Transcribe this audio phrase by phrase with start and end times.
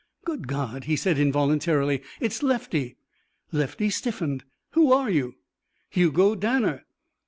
[0.25, 2.97] "Good God," he said involuntarily, "it's Lefty!"
[3.51, 4.43] Lefty stiffened.
[4.71, 5.35] "Who are you?"
[5.89, 6.85] "Hugo Danner."